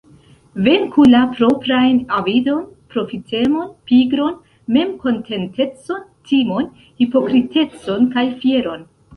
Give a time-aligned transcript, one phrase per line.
[0.67, 2.63] Venku la proprajn avidon,
[2.95, 4.39] profitemon, pigron,
[4.79, 6.73] memkontentecon, timon,
[7.05, 8.87] hipokritecon kaj fieron.